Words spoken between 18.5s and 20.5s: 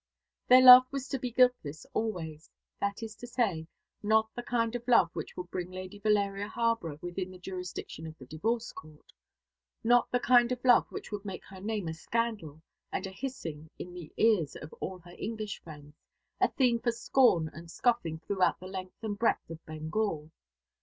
the length and breadth of Bengal.